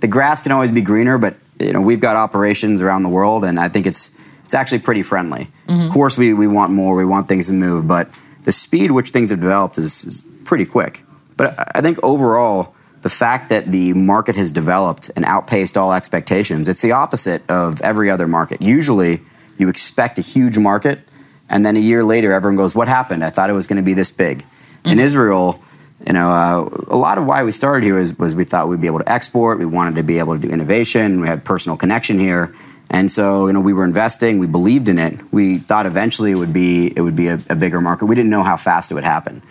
the 0.00 0.08
grass 0.08 0.42
can 0.42 0.52
always 0.52 0.72
be 0.72 0.82
greener, 0.82 1.18
but 1.18 1.36
you 1.60 1.72
know, 1.72 1.80
we've 1.80 2.00
got 2.00 2.16
operations 2.16 2.80
around 2.80 3.02
the 3.02 3.08
world, 3.08 3.44
and 3.44 3.58
I 3.58 3.68
think 3.68 3.86
it's 3.86 4.16
it's 4.44 4.54
actually 4.54 4.78
pretty 4.78 5.02
friendly. 5.02 5.48
Mm-hmm. 5.66 5.86
Of 5.86 5.92
course, 5.92 6.16
we 6.16 6.32
we 6.32 6.46
want 6.46 6.72
more. 6.72 6.94
We 6.94 7.04
want 7.04 7.28
things 7.28 7.48
to 7.48 7.52
move, 7.52 7.86
but 7.86 8.08
the 8.44 8.52
speed 8.52 8.92
which 8.92 9.10
things 9.10 9.30
have 9.30 9.40
developed 9.40 9.76
is, 9.78 10.04
is 10.04 10.24
pretty 10.44 10.64
quick. 10.64 11.04
But 11.36 11.54
I 11.76 11.80
think 11.80 11.98
overall. 12.02 12.74
The 13.00 13.08
fact 13.08 13.48
that 13.50 13.70
the 13.70 13.92
market 13.92 14.34
has 14.34 14.50
developed 14.50 15.08
and 15.14 15.24
outpaced 15.24 15.76
all 15.76 15.92
expectations, 15.92 16.66
it's 16.66 16.82
the 16.82 16.90
opposite 16.90 17.48
of 17.48 17.80
every 17.80 18.10
other 18.10 18.26
market. 18.26 18.60
Usually, 18.60 19.20
you 19.56 19.68
expect 19.68 20.18
a 20.18 20.20
huge 20.20 20.58
market 20.58 21.07
and 21.50 21.64
then 21.64 21.76
a 21.76 21.80
year 21.80 22.04
later, 22.04 22.32
everyone 22.32 22.56
goes, 22.56 22.74
"What 22.74 22.88
happened? 22.88 23.24
I 23.24 23.30
thought 23.30 23.50
it 23.50 23.54
was 23.54 23.66
going 23.66 23.76
to 23.76 23.82
be 23.82 23.94
this 23.94 24.10
big." 24.10 24.38
Mm-hmm. 24.38 24.90
In 24.90 24.98
Israel, 24.98 25.60
you 26.06 26.12
know, 26.12 26.30
uh, 26.30 26.68
a 26.88 26.96
lot 26.96 27.18
of 27.18 27.26
why 27.26 27.42
we 27.42 27.52
started 27.52 27.84
here 27.84 27.96
was, 27.96 28.16
was 28.18 28.36
we 28.36 28.44
thought 28.44 28.68
we'd 28.68 28.80
be 28.80 28.86
able 28.86 29.00
to 29.00 29.10
export. 29.10 29.58
We 29.58 29.66
wanted 29.66 29.96
to 29.96 30.02
be 30.02 30.18
able 30.18 30.34
to 30.34 30.40
do 30.40 30.48
innovation. 30.48 31.20
We 31.20 31.26
had 31.26 31.44
personal 31.44 31.76
connection 31.76 32.18
here, 32.18 32.54
and 32.90 33.10
so 33.10 33.46
you 33.48 33.52
know, 33.52 33.60
we 33.60 33.72
were 33.72 33.84
investing. 33.84 34.38
We 34.38 34.46
believed 34.46 34.88
in 34.88 34.98
it. 34.98 35.18
We 35.32 35.58
thought 35.58 35.86
eventually 35.86 36.30
it 36.30 36.36
would 36.36 36.52
be 36.52 36.92
it 36.96 37.00
would 37.00 37.16
be 37.16 37.28
a, 37.28 37.42
a 37.50 37.56
bigger 37.56 37.80
market. 37.80 38.06
We 38.06 38.14
didn't 38.14 38.30
know 38.30 38.44
how 38.44 38.56
fast 38.56 38.90
it 38.90 38.94
would 38.94 39.04
happen, 39.04 39.42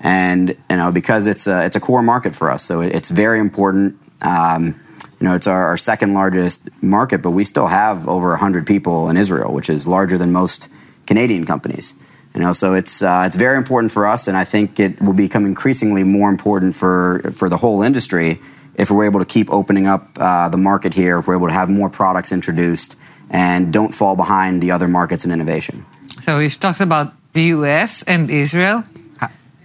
and 0.00 0.50
you 0.70 0.76
know, 0.76 0.90
because 0.90 1.26
it's 1.26 1.46
a, 1.46 1.66
it's 1.66 1.76
a 1.76 1.80
core 1.80 2.02
market 2.02 2.34
for 2.34 2.50
us, 2.50 2.64
so 2.64 2.80
it, 2.80 2.94
it's 2.94 3.10
very 3.10 3.38
important. 3.38 3.98
Um, 4.22 4.80
you 5.20 5.26
know, 5.26 5.34
it's 5.34 5.46
our, 5.46 5.66
our, 5.66 5.76
second 5.76 6.14
largest 6.14 6.62
market, 6.82 7.18
but 7.20 7.32
we 7.32 7.44
still 7.44 7.66
have 7.66 8.08
over 8.08 8.30
100 8.30 8.66
people 8.66 9.10
in 9.10 9.18
Israel, 9.18 9.52
which 9.52 9.68
is 9.68 9.86
larger 9.86 10.16
than 10.16 10.32
most 10.32 10.70
Canadian 11.10 11.44
companies. 11.44 11.86
You 12.34 12.40
know, 12.42 12.52
so 12.52 12.74
it's 12.80 13.02
uh, 13.02 13.26
it's 13.26 13.38
very 13.46 13.56
important 13.62 13.90
for 13.96 14.06
us, 14.14 14.28
and 14.28 14.36
I 14.36 14.44
think 14.52 14.78
it 14.86 14.92
will 15.04 15.18
become 15.26 15.44
increasingly 15.44 16.04
more 16.04 16.30
important 16.36 16.72
for 16.80 16.98
for 17.38 17.48
the 17.48 17.58
whole 17.62 17.82
industry 17.88 18.38
if 18.82 18.86
we're 18.90 19.08
able 19.10 19.20
to 19.26 19.30
keep 19.36 19.48
opening 19.60 19.86
up 19.94 20.04
uh, 20.16 20.48
the 20.54 20.56
market 20.70 20.92
here, 20.94 21.18
if 21.18 21.26
we're 21.26 21.38
able 21.40 21.48
to 21.48 21.58
have 21.60 21.68
more 21.80 21.90
products 21.90 22.30
introduced, 22.32 22.96
and 23.30 23.72
don't 23.72 23.92
fall 24.00 24.14
behind 24.24 24.62
the 24.64 24.70
other 24.70 24.88
markets 24.88 25.24
in 25.24 25.30
innovation. 25.32 25.84
So 26.24 26.38
we've 26.38 26.58
talked 26.64 26.80
about 26.80 27.06
the 27.32 27.44
U.S. 27.56 28.04
and 28.04 28.30
Israel. 28.30 28.84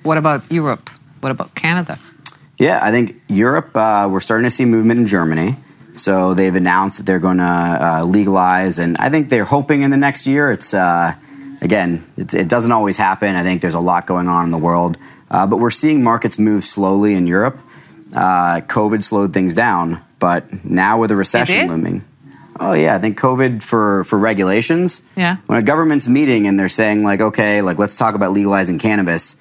What 0.01 0.17
about 0.17 0.41
Europe? 0.51 0.89
What 1.21 1.31
about 1.31 1.49
Canada? 1.53 1.97
Yeah, 2.57 2.87
I 2.87 2.89
think 2.95 3.05
Europe. 3.29 3.69
Uh, 3.75 4.07
we're 4.11 4.25
starting 4.29 4.47
to 4.49 4.55
see 4.57 4.65
movement 4.65 4.99
in 5.01 5.07
Germany. 5.07 5.51
So 5.93 6.33
they've 6.33 6.57
announced 6.63 6.97
that 6.97 7.05
they're 7.07 7.25
going 7.29 7.41
to 7.49 7.55
uh, 7.87 8.03
legalize, 8.17 8.79
and 8.83 8.97
I 8.97 9.09
think 9.09 9.29
they're 9.29 9.51
hoping 9.57 9.83
in 9.85 9.91
the 9.91 10.01
next 10.07 10.27
year. 10.27 10.51
It's 10.51 10.73
uh, 10.73 11.13
again, 11.61 12.03
it, 12.17 12.33
it, 12.33 12.49
doesn't 12.49 12.71
always 12.71 12.97
happen. 12.97 13.35
I 13.35 13.43
think 13.43 13.61
there's 13.61 13.75
a 13.75 13.79
lot 13.79 14.05
going 14.05 14.27
on 14.27 14.45
in 14.45 14.51
the 14.51 14.57
world, 14.57 14.97
uh, 15.29 15.47
but 15.47 15.59
we're 15.59 15.71
seeing 15.71 16.03
markets 16.03 16.39
move 16.39 16.63
slowly 16.63 17.13
in 17.13 17.27
Europe. 17.27 17.61
Uh, 18.15 18.61
COVID 18.61 19.03
slowed 19.03 19.33
things 19.33 19.53
down, 19.53 20.01
but 20.19 20.65
now 20.65 20.99
with 20.99 21.11
a 21.11 21.15
recession 21.15 21.67
looming. 21.67 22.03
Oh 22.59 22.73
yeah, 22.73 22.95
I 22.95 22.99
think 22.99 23.19
COVID 23.19 23.61
for 23.61 24.05
for 24.05 24.17
regulations. 24.17 25.01
Yeah. 25.17 25.37
When 25.47 25.57
a 25.57 25.61
government's 25.61 26.07
meeting 26.07 26.47
and 26.47 26.57
they're 26.57 26.69
saying 26.69 27.03
like, 27.03 27.19
okay, 27.19 27.61
like 27.61 27.77
let's 27.77 27.97
talk 27.97 28.15
about 28.15 28.31
legalizing 28.31 28.79
cannabis, 28.79 29.35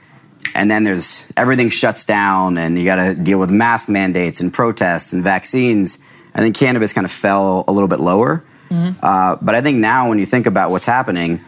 and 0.55 0.71
then 0.71 0.83
there's 0.83 1.31
everything 1.37 1.69
shuts 1.69 2.05
down 2.05 2.59
and 2.59 2.77
you 2.79 2.85
got 2.85 2.97
to 2.97 3.15
deal 3.15 3.39
with 3.39 3.51
mask 3.51 3.89
mandates 3.89 4.41
and 4.41 4.53
protests 4.53 5.13
and 5.13 5.23
vaccines. 5.23 5.99
I 6.35 6.41
think 6.41 6.57
cannabis 6.57 6.93
kind 6.93 7.05
of 7.05 7.13
fell 7.13 7.65
a 7.69 7.73
little 7.73 7.89
bit 7.89 8.01
lower. 8.01 8.43
Mm-hmm. 8.69 8.99
Uh, 9.01 9.37
but 9.41 9.55
I 9.55 9.61
think 9.61 9.79
now 9.79 10.09
when 10.09 10.19
you 10.19 10.27
think 10.27 10.47
about 10.47 10.71
what's 10.71 10.87
happening, 10.87 11.41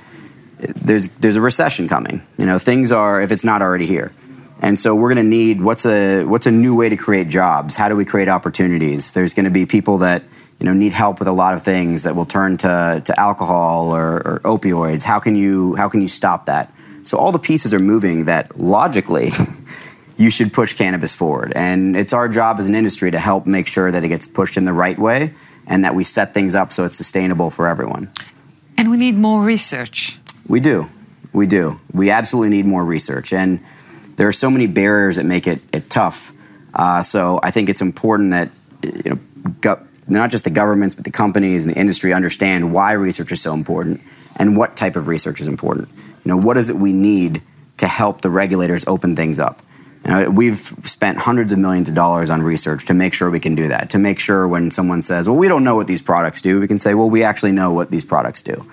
there's 0.59 1.09
there's 1.09 1.37
a 1.37 1.41
recession 1.41 1.89
coming. 1.89 2.23
You 2.39 2.47
know, 2.47 2.59
things 2.59 2.93
are 2.93 3.21
if 3.21 3.33
it's 3.33 3.45
not 3.45 3.63
already 3.63 3.87
here. 3.87 4.13
And 4.61 4.79
so 4.79 4.95
we're 4.95 5.13
going 5.13 5.25
to 5.25 5.29
need 5.29 5.61
what's 5.61 5.85
a 5.85 6.25
what's 6.25 6.47
a 6.47 6.51
new 6.51 6.75
way 6.75 6.89
to 6.89 6.97
create 6.97 7.29
jobs? 7.29 7.77
How 7.77 7.89
do 7.89 7.97
we 7.97 8.05
create 8.05 8.29
opportunities? 8.29 9.13
There's 9.13 9.35
going 9.35 9.45
to 9.45 9.51
be 9.51 9.67
people 9.67 9.99
that 9.99 10.23
you 10.59 10.67
know 10.67 10.73
need 10.73 10.95
help 10.95 11.19
with 11.19 11.29
a 11.29 11.33
lot 11.33 11.53
of 11.55 11.63
things 11.63 12.05
that 12.05 12.17
will 12.17 12.25
turn 12.25 12.57
to, 12.59 13.03
to 13.05 13.21
alcohol 13.21 13.95
or, 13.95 14.17
or 14.27 14.41
opioids. 14.45 15.05
How 15.05 15.19
can 15.19 15.37
you 15.37 15.75
how 15.77 15.89
can 15.89 16.01
you 16.01 16.09
stop 16.09 16.47
that? 16.47 16.73
So 17.05 17.19
all 17.19 17.33
the 17.33 17.39
pieces 17.39 17.75
are 17.75 17.79
moving 17.79 18.25
that 18.25 18.57
logically 18.57 19.29
you 20.17 20.31
should 20.31 20.53
push 20.53 20.73
cannabis 20.73 21.15
forward. 21.15 21.53
And 21.55 21.97
it's 21.97 22.13
our 22.13 22.29
job 22.29 22.59
as 22.59 22.67
an 22.67 22.75
industry 22.75 23.11
to 23.11 23.19
help 23.19 23.47
make 23.47 23.67
sure 23.67 23.93
that 23.93 24.03
it 24.03 24.09
gets 24.09 24.27
pushed 24.27 24.57
in 24.57 24.65
the 24.65 24.73
right 24.73 24.99
way 24.99 25.35
and 25.67 25.85
that 25.85 25.95
we 25.95 26.05
set 26.05 26.33
things 26.33 26.55
up 26.55 26.73
so 26.73 26.85
it's 26.85 26.97
sustainable 26.97 27.51
for 27.51 27.67
everyone. 27.69 28.11
And 28.79 28.91
we 28.91 28.97
need 28.97 29.17
more 29.17 29.43
research. 29.43 30.19
We 30.49 30.61
do. 30.61 30.89
We 31.33 31.47
do. 31.47 31.81
We 31.93 32.11
absolutely 32.11 32.51
need 32.51 32.67
more 32.67 32.85
research. 32.85 33.33
And 33.33 33.61
there 34.17 34.27
are 34.29 34.33
so 34.33 34.51
many 34.51 34.67
barriers 34.67 35.17
that 35.17 35.27
make 35.27 35.47
it, 35.47 35.61
it 35.73 35.91
tough. 35.91 36.33
Uh, 36.75 37.03
so 37.03 37.41
I 37.43 37.51
think 37.51 37.69
it's 37.69 37.81
important 37.81 38.31
that 38.31 38.51
you 38.83 39.11
know, 39.11 39.19
go, 39.61 39.87
not 40.09 40.31
just 40.31 40.45
the 40.45 40.51
governments, 40.51 40.95
but 40.95 41.05
the 41.05 41.11
companies 41.11 41.65
and 41.65 41.75
the 41.75 41.79
industry 41.79 42.13
understand 42.13 42.73
why 42.73 42.93
research 42.93 43.33
is 43.33 43.41
so 43.41 43.53
important 43.53 44.01
and 44.37 44.57
what 44.57 44.77
type 44.77 44.97
of 44.97 45.09
research 45.09 45.41
is 45.41 45.49
important. 45.49 45.89
You 46.25 46.31
know, 46.33 46.37
what 46.37 46.57
is 46.57 46.71
it 46.71 46.77
we 46.77 46.93
need 46.93 47.43
to 47.79 47.87
help 47.87 48.21
the 48.21 48.31
regulators 48.31 48.87
open 48.87 49.17
things 49.17 49.41
up? 49.41 49.63
You 50.05 50.13
know, 50.13 50.31
we've 50.31 50.57
spent 50.85 51.19
hundreds 51.19 51.51
of 51.51 51.59
millions 51.59 51.89
of 51.89 51.95
dollars 51.95 52.31
on 52.31 52.43
research 52.43 52.85
to 52.85 52.95
make 52.95 53.13
sure 53.13 53.29
we 53.31 53.41
can 53.41 53.55
do 53.55 53.69
that. 53.69 53.91
To 53.91 53.99
make 53.99 54.21
sure 54.21 54.47
when 54.47 54.71
someone 54.71 55.03
says, 55.03 55.29
"Well, 55.29 55.37
we 55.37 55.49
don't 55.49 55.65
know 55.65 55.75
what 55.75 55.89
these 55.89 56.03
products 56.03 56.41
do," 56.41 56.61
we 56.61 56.69
can 56.69 56.79
say, 56.79 56.95
"Well, 56.95 57.11
we 57.11 57.25
actually 57.25 57.53
know 57.53 57.73
what 57.73 57.91
these 57.91 58.05
products 58.05 58.41
do." 58.41 58.65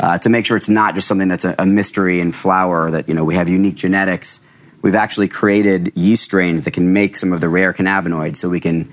Uh, 0.00 0.18
to 0.18 0.28
make 0.28 0.46
sure 0.46 0.56
it's 0.56 0.68
not 0.68 0.94
just 0.94 1.06
something 1.06 1.28
that's 1.28 1.44
a, 1.44 1.54
a 1.58 1.66
mystery 1.66 2.20
in 2.20 2.32
flower. 2.32 2.90
That 2.90 3.08
you 3.08 3.14
know, 3.14 3.24
we 3.24 3.34
have 3.34 3.48
unique 3.48 3.76
genetics. 3.76 4.46
We've 4.82 4.94
actually 4.94 5.28
created 5.28 5.96
yeast 5.96 6.24
strains 6.24 6.64
that 6.64 6.72
can 6.72 6.92
make 6.92 7.16
some 7.16 7.32
of 7.32 7.40
the 7.40 7.48
rare 7.48 7.72
cannabinoids, 7.72 8.36
so 8.36 8.48
we 8.48 8.60
can 8.60 8.92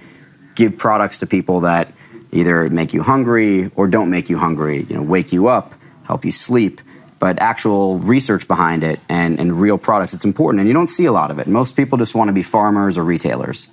give 0.56 0.78
products 0.78 1.20
to 1.20 1.28
people 1.28 1.62
that 1.62 1.92
either 2.32 2.70
make 2.70 2.94
you 2.94 3.02
hungry 3.02 3.72
or 3.76 3.88
don't 3.88 4.10
make 4.10 4.30
you 4.30 4.38
hungry. 4.38 4.86
You 4.88 4.98
know, 4.98 5.02
wake 5.04 5.34
you 5.34 5.48
up, 5.48 5.74
help 6.04 6.26
you 6.26 6.32
sleep 6.32 6.82
but 7.20 7.42
actual 7.42 8.00
research 8.00 8.48
behind 8.48 8.84
it 8.84 9.00
and, 9.10 9.40
and 9.40 9.60
real 9.60 9.78
products. 9.78 10.14
It's 10.14 10.26
important, 10.26 10.62
and 10.62 10.68
you 10.68 10.74
don't 10.74 10.88
see 10.88 11.06
a 11.06 11.12
lot 11.12 11.32
of 11.32 11.40
it. 11.40 11.48
Most 11.48 11.76
people 11.76 11.98
just 11.98 12.16
want 12.16 12.30
to 12.30 12.34
be 12.34 12.42
farmers 12.42 12.98
or 12.98 13.04
retailers. 13.04 13.70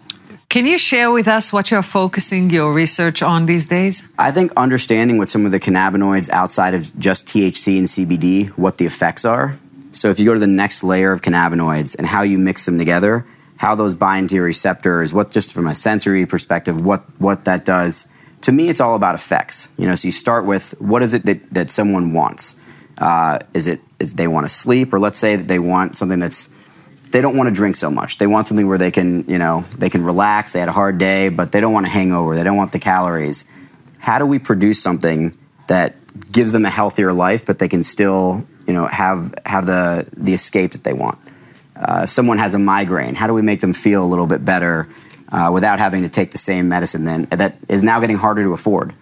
Can 0.56 0.64
you 0.64 0.78
share 0.78 1.10
with 1.10 1.28
us 1.28 1.52
what 1.52 1.70
you're 1.70 1.82
focusing 1.82 2.48
your 2.48 2.72
research 2.72 3.22
on 3.22 3.44
these 3.44 3.66
days? 3.66 4.10
I 4.18 4.30
think 4.30 4.54
understanding 4.56 5.18
what 5.18 5.28
some 5.28 5.44
of 5.44 5.52
the 5.52 5.60
cannabinoids 5.60 6.30
outside 6.30 6.72
of 6.72 6.98
just 6.98 7.26
THC 7.26 7.76
and 7.76 7.86
CBD, 7.86 8.48
what 8.56 8.78
the 8.78 8.86
effects 8.86 9.26
are. 9.26 9.58
So 9.92 10.08
if 10.08 10.18
you 10.18 10.24
go 10.24 10.32
to 10.32 10.40
the 10.40 10.46
next 10.46 10.82
layer 10.82 11.12
of 11.12 11.20
cannabinoids 11.20 11.94
and 11.98 12.06
how 12.06 12.22
you 12.22 12.38
mix 12.38 12.64
them 12.64 12.78
together, 12.78 13.26
how 13.58 13.74
those 13.74 13.94
bind 13.94 14.30
to 14.30 14.36
your 14.36 14.46
receptors, 14.46 15.12
what 15.12 15.30
just 15.30 15.52
from 15.52 15.66
a 15.66 15.74
sensory 15.74 16.24
perspective, 16.24 16.82
what 16.82 17.02
what 17.18 17.44
that 17.44 17.66
does. 17.66 18.06
To 18.40 18.50
me, 18.50 18.70
it's 18.70 18.80
all 18.80 18.94
about 18.94 19.14
effects. 19.14 19.68
You 19.76 19.86
know, 19.86 19.94
so 19.94 20.08
you 20.08 20.12
start 20.12 20.46
with 20.46 20.74
what 20.78 21.02
is 21.02 21.12
it 21.12 21.26
that, 21.26 21.50
that 21.50 21.68
someone 21.68 22.14
wants 22.14 22.54
uh, 22.96 23.40
is 23.52 23.66
it 23.66 23.80
is 24.00 24.14
they 24.14 24.26
want 24.26 24.48
to 24.48 24.54
sleep, 24.54 24.94
or 24.94 24.98
let's 24.98 25.18
say 25.18 25.36
that 25.36 25.48
they 25.48 25.58
want 25.58 25.96
something 25.96 26.18
that's 26.18 26.48
they 27.10 27.20
don't 27.20 27.36
want 27.36 27.48
to 27.48 27.54
drink 27.54 27.76
so 27.76 27.90
much. 27.90 28.18
They 28.18 28.26
want 28.26 28.46
something 28.46 28.66
where 28.66 28.78
they 28.78 28.90
can 28.90 29.24
you 29.28 29.38
know 29.38 29.64
they 29.78 29.90
can 29.90 30.04
relax. 30.04 30.52
They 30.52 30.60
had 30.60 30.68
a 30.68 30.72
hard 30.72 30.98
day, 30.98 31.28
but 31.28 31.52
they 31.52 31.60
don't 31.60 31.72
want 31.72 31.86
a 31.86 31.88
hangover. 31.88 32.36
They 32.36 32.42
don't 32.42 32.56
want 32.56 32.72
the 32.72 32.78
calories. 32.78 33.44
How 34.00 34.18
do 34.18 34.26
we 34.26 34.38
produce 34.38 34.80
something 34.80 35.36
that 35.68 35.94
gives 36.32 36.52
them 36.52 36.64
a 36.64 36.70
healthier 36.70 37.12
life, 37.12 37.44
but 37.44 37.58
they 37.58 37.68
can 37.68 37.82
still 37.82 38.46
you 38.66 38.74
know 38.74 38.86
have 38.86 39.34
have 39.44 39.66
the 39.66 40.08
the 40.16 40.34
escape 40.34 40.72
that 40.72 40.84
they 40.84 40.92
want? 40.92 41.18
Uh, 41.76 42.02
if 42.04 42.10
someone 42.10 42.38
has 42.38 42.54
a 42.54 42.58
migraine, 42.58 43.14
how 43.14 43.26
do 43.26 43.34
we 43.34 43.42
make 43.42 43.60
them 43.60 43.72
feel 43.72 44.02
a 44.02 44.08
little 44.08 44.26
bit 44.26 44.44
better 44.44 44.88
uh, 45.30 45.50
without 45.52 45.78
having 45.78 46.02
to 46.02 46.08
take 46.08 46.30
the 46.30 46.38
same 46.38 46.68
medicine 46.68 47.04
then 47.04 47.24
that 47.24 47.56
is 47.68 47.82
now 47.82 48.00
getting 48.00 48.16
harder 48.16 48.42
to 48.42 48.52
afford? 48.52 48.94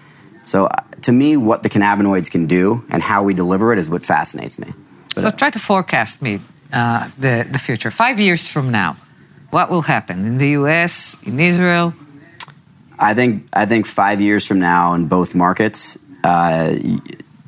So 0.44 0.66
uh, 0.66 0.76
to 1.02 1.12
me, 1.12 1.36
what 1.36 1.62
the 1.62 1.68
cannabinoids 1.68 2.30
can 2.30 2.46
do 2.46 2.84
and 2.90 3.02
how 3.02 3.22
we 3.22 3.32
deliver 3.32 3.72
it 3.72 3.78
is 3.78 3.88
what 3.88 4.04
fascinates 4.04 4.58
me. 4.58 4.72
But 5.14 5.22
so 5.22 5.30
try 5.30 5.50
to 5.50 5.58
forecast 5.58 6.20
me 6.20 6.40
uh, 6.72 7.08
the, 7.18 7.46
the 7.50 7.58
future. 7.58 7.90
Five 7.90 8.18
years 8.18 8.48
from 8.48 8.70
now, 8.70 8.96
what 9.50 9.70
will 9.70 9.82
happen 9.82 10.24
in 10.24 10.38
the 10.38 10.48
US, 10.50 11.16
in 11.22 11.38
Israel? 11.38 11.94
I 12.98 13.14
think, 13.14 13.46
I 13.52 13.66
think 13.66 13.86
five 13.86 14.20
years 14.20 14.46
from 14.46 14.58
now 14.58 14.94
in 14.94 15.06
both 15.06 15.34
markets, 15.34 15.98
uh, 16.22 16.74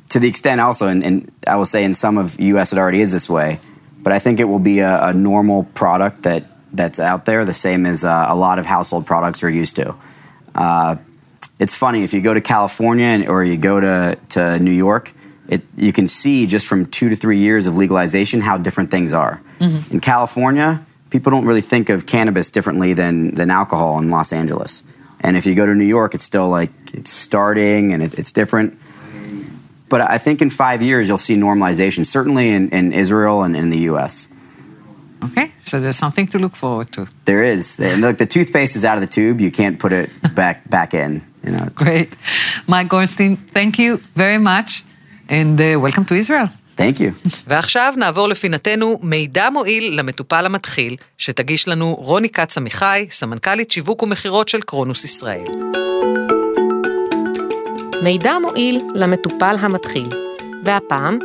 to 0.09 0.19
the 0.19 0.27
extent 0.27 0.61
also, 0.61 0.87
and, 0.87 1.03
and, 1.03 1.31
I 1.47 1.55
will 1.55 1.65
say 1.65 1.83
in 1.83 1.93
some 1.93 2.17
of 2.17 2.39
US 2.39 2.73
it 2.73 2.79
already 2.79 3.01
is 3.01 3.11
this 3.11 3.29
way, 3.29 3.59
but 3.99 4.13
I 4.13 4.19
think 4.19 4.39
it 4.39 4.45
will 4.45 4.59
be 4.59 4.79
a, 4.79 5.07
a 5.07 5.13
normal 5.13 5.63
product 5.63 6.23
that, 6.23 6.43
that's 6.73 6.99
out 6.99 7.25
there, 7.25 7.45
the 7.45 7.53
same 7.53 7.85
as 7.85 8.03
uh, 8.03 8.25
a 8.27 8.35
lot 8.35 8.59
of 8.59 8.65
household 8.65 9.05
products 9.05 9.43
are 9.43 9.49
used 9.49 9.75
to. 9.77 9.95
Uh, 10.53 10.97
it's 11.59 11.75
funny 11.75 12.03
if 12.03 12.13
you 12.13 12.21
go 12.21 12.33
to 12.33 12.41
California 12.41 13.25
or 13.27 13.43
you 13.43 13.57
go 13.57 13.79
to, 13.79 14.17
to 14.29 14.59
New 14.59 14.71
York, 14.71 15.13
it, 15.49 15.61
you 15.75 15.93
can 15.93 16.07
see 16.07 16.45
just 16.45 16.67
from 16.67 16.85
two 16.85 17.09
to 17.09 17.15
three 17.15 17.37
years 17.37 17.67
of 17.67 17.75
legalization 17.75 18.41
how 18.41 18.57
different 18.57 18.91
things 18.91 19.13
are. 19.13 19.41
Mm-hmm. 19.59 19.93
In 19.93 19.99
California, 19.99 20.85
people 21.09 21.31
don't 21.31 21.45
really 21.45 21.61
think 21.61 21.89
of 21.89 22.05
cannabis 22.05 22.49
differently 22.49 22.93
than, 22.93 23.35
than 23.35 23.49
alcohol 23.49 23.99
in 23.99 24.09
Los 24.09 24.33
Angeles. 24.33 24.83
And 25.21 25.35
if 25.37 25.45
you 25.45 25.55
go 25.55 25.65
to 25.65 25.73
New 25.73 25.85
York, 25.85 26.13
it's 26.13 26.25
still 26.25 26.49
like 26.49 26.71
it's 26.93 27.09
starting 27.09 27.93
and 27.93 28.03
it, 28.03 28.13
it's 28.19 28.31
different. 28.31 28.73
But 29.89 30.01
I 30.01 30.17
think 30.17 30.41
in 30.41 30.49
five 30.49 30.83
years, 30.83 31.07
you'll 31.07 31.17
see 31.17 31.35
normalization, 31.35 32.05
certainly 32.05 32.49
in, 32.49 32.69
in 32.69 32.93
Israel 32.93 33.43
and 33.43 33.55
in 33.55 33.69
the 33.69 33.79
US. 33.91 34.29
Okay, 35.23 35.51
so 35.59 35.79
there's 35.79 35.97
something 35.97 36.27
to 36.27 36.39
look 36.39 36.55
forward 36.55 36.91
to. 36.91 37.07
There 37.25 37.43
is. 37.43 37.79
And 37.79 38.01
look, 38.01 38.17
the 38.17 38.25
toothpaste 38.25 38.75
is 38.75 38.85
out 38.85 38.97
of 38.97 39.01
the 39.01 39.07
tube. 39.07 39.41
You 39.41 39.49
can't 39.49 39.79
put 39.79 39.91
it 39.91 40.09
back 40.35 40.69
back 40.69 40.93
in. 40.93 41.23
You 41.43 41.51
know. 41.51 41.69
Great. 41.75 42.15
Mike 42.67 42.89
Gorenstein, 42.89 43.37
thank 43.51 43.79
you 43.79 43.97
very 44.15 44.37
much, 44.37 44.83
and 45.29 45.59
uh, 45.59 45.79
welcome 45.79 46.05
to 46.05 46.15
Israel. 46.15 46.47
Thank 46.77 46.99
you. 46.99 47.29
ועכשיו 47.47 47.93
נעבור 47.97 48.27
לפינתנו 48.27 48.99
מידע 49.01 49.49
מועיל 49.49 49.99
למטופל 49.99 50.45
המתחיל, 50.45 50.95
שתגיש 51.17 51.67
לנו 51.67 51.95
רוני 51.99 52.29
כץ 52.29 52.57
עמיחי, 52.57 53.07
סמנכ"לית 53.09 53.71
שיווק 53.71 54.03
ומכירות 54.03 54.47
של 54.47 54.61
קרונוס 54.61 55.03
ישראל. 55.03 55.47
מידע 58.03 58.33
מועיל 58.41 58.81
למטופל 58.95 59.55
המתחיל, 59.59 60.09
והפעם, 60.63 61.19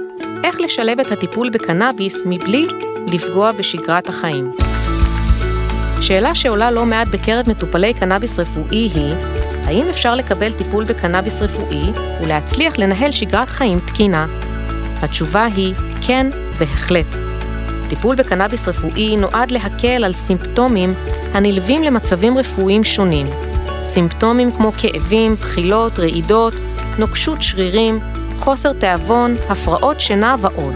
איך 0.44 0.60
לשלב 0.60 1.00
את 1.00 1.12
הטיפול 1.12 1.50
בקנאביס 1.50 2.16
מבלי 2.26 2.66
לפגוע 3.12 3.52
בשגרת 3.52 4.08
החיים. 4.08 4.52
שאלה 6.00 6.34
שעולה 6.34 6.70
לא 6.70 6.86
מעט 6.86 7.08
בקרב 7.08 7.50
מטופלי 7.50 7.94
קנאביס 7.94 8.38
רפואי 8.38 8.88
היא, 8.94 9.14
האם 9.64 9.88
אפשר 9.88 10.14
לקבל 10.14 10.52
טיפול 10.52 10.84
בקנאביס 10.84 11.42
רפואי 11.42 11.92
ולהצליח 12.22 12.78
לנהל 12.78 13.12
שגרת 13.12 13.50
חיים 13.50 13.78
תקינה? 13.78 14.26
התשובה 15.02 15.44
היא 15.44 15.74
כן, 16.00 16.26
בהחלט. 16.58 17.06
טיפול 17.88 18.16
בקנאביס 18.16 18.68
רפואי 18.68 19.16
נועד 19.16 19.50
להקל 19.50 20.04
על 20.04 20.12
סימפטומים 20.12 20.94
הנלווים 21.34 21.82
למצבים 21.82 22.38
רפואיים 22.38 22.84
שונים. 22.84 23.26
סימפטומים 23.82 24.52
כמו 24.52 24.72
כאבים, 24.78 25.34
בחילות, 25.34 25.98
רעידות, 25.98 26.54
נוקשות 26.98 27.42
שרירים, 27.42 28.00
חוסר 28.38 28.72
תיאבון, 28.72 29.34
הפרעות 29.48 30.00
שינה 30.00 30.36
ועוד. 30.40 30.74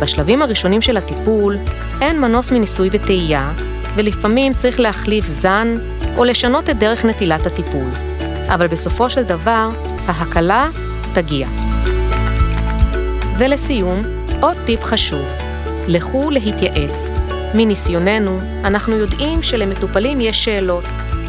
בשלבים 0.00 0.42
הראשונים 0.42 0.82
של 0.82 0.96
הטיפול 0.96 1.56
אין 2.00 2.20
מנוס 2.20 2.52
מניסוי 2.52 2.88
וטעייה, 2.92 3.52
ולפעמים 3.96 4.54
צריך 4.54 4.80
להחליף 4.80 5.26
זן 5.26 5.78
או 6.16 6.24
לשנות 6.24 6.70
את 6.70 6.78
דרך 6.78 7.04
נטילת 7.04 7.46
הטיפול. 7.46 7.90
אבל 8.48 8.66
בסופו 8.66 9.10
של 9.10 9.22
דבר, 9.22 9.70
ההקלה 10.06 10.68
תגיע. 11.14 11.48
ולסיום, 13.38 14.02
עוד 14.40 14.56
טיפ 14.64 14.84
חשוב, 14.84 15.24
לכו 15.88 16.30
להתייעץ. 16.30 17.08
מניסיוננו, 17.54 18.40
אנחנו 18.64 18.96
יודעים 18.96 19.42
שלמטופלים 19.42 20.20
יש 20.20 20.44
שאלות, 20.44 20.84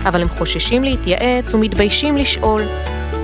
אבל 0.05 0.21
הם 0.21 0.29
חוששים 0.29 0.83
להתייעץ 0.83 1.53
ומתביישים 1.53 2.17
לשאול. 2.17 2.63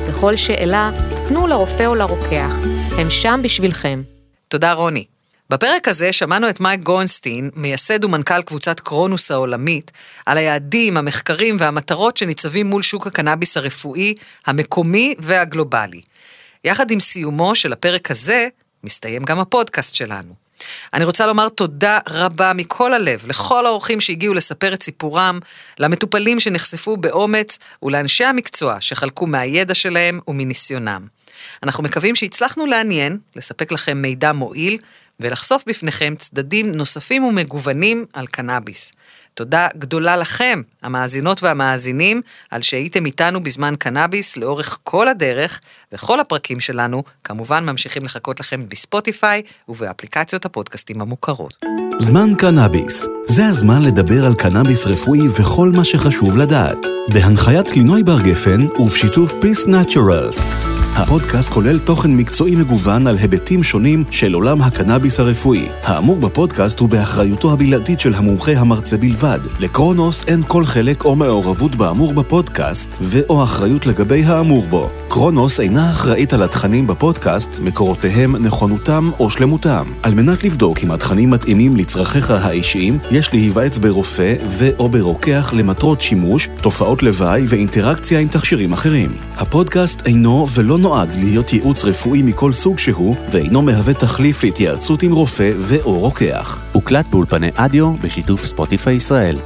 בכל 0.09 0.35
שאלה, 0.35 0.91
תנו 1.27 1.47
לרופא 1.47 1.85
או 1.85 1.95
לרוקח, 1.95 2.55
הם 2.97 3.09
שם 3.09 3.39
בשבילכם. 3.43 4.01
תודה 4.47 4.73
רוני. 4.73 5.12
בפרק 5.49 5.87
הזה 5.87 6.13
שמענו 6.13 6.49
את 6.49 6.59
מייק 6.59 6.79
גורנסטין, 6.79 7.49
מייסד 7.55 8.05
ומנכ"ל 8.05 8.41
קבוצת 8.41 8.79
קרונוס 8.79 9.31
העולמית, 9.31 9.91
על 10.25 10.37
היעדים, 10.37 10.97
המחקרים 10.97 11.57
והמטרות 11.59 12.17
שניצבים 12.17 12.67
מול 12.67 12.81
שוק 12.81 13.07
הקנאביס 13.07 13.57
הרפואי, 13.57 14.13
המקומי 14.45 15.15
והגלובלי. 15.19 16.01
יחד 16.63 16.91
עם 16.91 16.99
סיומו 16.99 17.55
של 17.55 17.73
הפרק 17.73 18.11
הזה, 18.11 18.47
מסתיים 18.83 19.23
גם 19.23 19.39
הפודקאסט 19.39 19.95
שלנו. 19.95 20.33
אני 20.93 21.03
רוצה 21.03 21.27
לומר 21.27 21.49
תודה 21.49 21.99
רבה 22.09 22.53
מכל 22.53 22.93
הלב 22.93 23.23
לכל 23.27 23.65
האורחים 23.65 24.01
שהגיעו 24.01 24.33
לספר 24.33 24.73
את 24.73 24.83
סיפורם, 24.83 25.39
למטופלים 25.79 26.39
שנחשפו 26.39 26.97
באומץ 26.97 27.59
ולאנשי 27.83 28.23
המקצוע 28.23 28.77
שחלקו 28.79 29.27
מהידע 29.27 29.73
שלהם 29.73 30.19
ומניסיונם. 30.27 31.07
אנחנו 31.63 31.83
מקווים 31.83 32.15
שהצלחנו 32.15 32.65
לעניין, 32.65 33.17
לספק 33.35 33.71
לכם 33.71 33.97
מידע 33.97 34.31
מועיל 34.31 34.77
ולחשוף 35.19 35.63
בפניכם 35.67 36.13
צדדים 36.17 36.71
נוספים 36.71 37.23
ומגוונים 37.23 38.05
על 38.13 38.27
קנאביס. 38.27 38.91
תודה 39.33 39.67
גדולה 39.77 40.17
לכם, 40.17 40.61
המאזינות 40.83 41.43
והמאזינים, 41.43 42.21
על 42.51 42.61
שהייתם 42.61 43.05
איתנו 43.05 43.43
בזמן 43.43 43.75
קנאביס 43.79 44.37
לאורך 44.37 44.79
כל 44.83 45.07
הדרך, 45.07 45.59
וכל 45.91 46.19
הפרקים 46.19 46.59
שלנו 46.59 47.03
כמובן 47.23 47.65
ממשיכים 47.65 48.05
לחכות 48.05 48.39
לכם 48.39 48.65
בספוטיפיי 48.67 49.41
ובאפליקציות 49.69 50.45
הפודקאסטים 50.45 51.01
המוכרות. 51.01 51.65
זמן 51.99 52.35
קנאביס, 52.37 53.07
זה 53.27 53.45
הזמן 53.45 53.81
לדבר 53.81 54.25
על 54.25 54.33
קנאביס 54.33 54.85
רפואי 54.85 55.27
וכל 55.27 55.69
מה 55.69 55.85
שחשוב 55.85 56.37
לדעת. 56.37 56.77
בהנחיית 57.13 57.67
קלינוי 57.67 58.03
בר 58.03 58.21
גפן 58.21 58.67
ובשיתוף 58.79 59.33
Peace 59.33 59.67
Naturals. 59.67 60.82
הפודקאסט 60.95 61.49
כולל 61.49 61.79
תוכן 61.79 62.11
מקצועי 62.11 62.55
מגוון 62.55 63.07
על 63.07 63.17
היבטים 63.17 63.63
שונים 63.63 64.03
של 64.11 64.33
עולם 64.33 64.61
הקנאביס 64.61 65.19
הרפואי. 65.19 65.67
האמור 65.83 66.15
בפודקאסט 66.15 66.79
הוא 66.79 66.89
באחריותו 66.89 67.53
הבלעדית 67.53 67.99
של 67.99 68.15
המומחה 68.15 68.51
המרצה 68.51 68.97
בלבד. 68.97 69.39
לקרונוס 69.59 70.23
אין 70.27 70.41
כל 70.47 70.65
חלק 70.65 71.05
או 71.05 71.15
מעורבות 71.15 71.75
באמור 71.75 72.13
בפודקאסט, 72.13 72.97
ו/או 73.01 73.43
אחריות 73.43 73.85
לגבי 73.85 74.23
האמור 74.23 74.65
בו. 74.69 74.89
קרונוס 75.07 75.59
אינה 75.59 75.91
אחראית 75.91 76.33
על 76.33 76.43
התכנים 76.43 76.87
בפודקאסט, 76.87 77.59
מקורותיהם, 77.59 78.35
נכונותם 78.35 79.11
או 79.19 79.29
שלמותם. 79.29 79.85
על 80.03 80.13
מנת 80.13 80.43
לבדוק 80.43 80.79
אם 80.83 80.91
התכנים 80.91 81.29
מתאימים 81.31 81.75
לצרכיך 81.75 82.31
האישיים, 82.31 82.99
יש 83.11 83.33
להיוועץ 83.33 83.77
ברופא 83.77 84.35
ו/או 84.47 84.89
ברוקח 84.89 85.53
למטרות 85.53 86.01
שימוש, 86.01 86.49
תופעות 86.61 87.03
לוואי 87.03 87.43
ואינטראקציה 87.47 88.19
עם 88.19 88.27
תכשירים 88.27 88.73
אחרים. 88.73 89.11
הפודקאסט 89.37 90.01
אינו 90.05 90.47
ולא 90.53 90.77
נועד 90.83 91.15
להיות 91.15 91.53
ייעוץ 91.53 91.83
רפואי 91.83 92.21
מכל 92.21 92.53
סוג 92.53 92.79
שהוא, 92.79 93.15
ואינו 93.31 93.61
מהווה 93.61 93.93
תחליף 93.93 94.43
להתייעצות 94.43 95.03
עם 95.03 95.11
רופא 95.11 95.51
ו/או 95.57 95.99
רוקח. 95.99 96.61
הוקלט 96.71 97.05
באולפני 97.07 97.49
אדיו 97.55 97.93
בשיתוף 97.93 98.45
ספוטיפיי 98.45 98.95
ישראל. 98.95 99.37